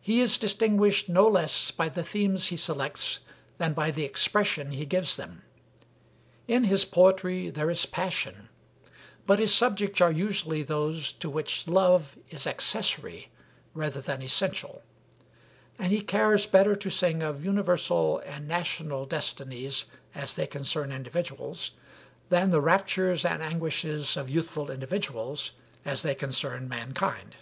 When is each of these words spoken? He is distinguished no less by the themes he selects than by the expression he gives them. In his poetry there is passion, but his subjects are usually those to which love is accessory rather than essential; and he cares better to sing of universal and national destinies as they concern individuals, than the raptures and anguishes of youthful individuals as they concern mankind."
He 0.00 0.20
is 0.20 0.38
distinguished 0.38 1.08
no 1.08 1.28
less 1.28 1.70
by 1.70 1.88
the 1.88 2.02
themes 2.02 2.48
he 2.48 2.56
selects 2.56 3.20
than 3.58 3.74
by 3.74 3.92
the 3.92 4.02
expression 4.02 4.72
he 4.72 4.84
gives 4.84 5.14
them. 5.16 5.42
In 6.48 6.64
his 6.64 6.84
poetry 6.84 7.48
there 7.48 7.70
is 7.70 7.86
passion, 7.86 8.48
but 9.24 9.38
his 9.38 9.54
subjects 9.54 10.00
are 10.00 10.10
usually 10.10 10.64
those 10.64 11.12
to 11.12 11.30
which 11.30 11.68
love 11.68 12.18
is 12.28 12.44
accessory 12.44 13.28
rather 13.72 14.00
than 14.00 14.20
essential; 14.20 14.82
and 15.78 15.92
he 15.92 16.00
cares 16.00 16.44
better 16.44 16.74
to 16.74 16.90
sing 16.90 17.22
of 17.22 17.44
universal 17.44 18.18
and 18.26 18.48
national 18.48 19.04
destinies 19.04 19.84
as 20.12 20.34
they 20.34 20.48
concern 20.48 20.90
individuals, 20.90 21.70
than 22.30 22.50
the 22.50 22.60
raptures 22.60 23.24
and 23.24 23.44
anguishes 23.44 24.16
of 24.16 24.28
youthful 24.28 24.72
individuals 24.72 25.52
as 25.84 26.02
they 26.02 26.16
concern 26.16 26.68
mankind." 26.68 27.36